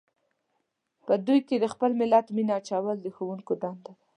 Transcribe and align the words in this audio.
په 1.05 1.13
دوی 1.25 1.39
کې 1.47 1.55
د 1.59 1.65
خپل 1.73 1.91
ملت 2.01 2.25
مینه 2.35 2.53
اچول 2.59 2.97
د 3.01 3.07
ښوونکو 3.15 3.53
دنده 3.61 3.81
ده. 3.83 3.93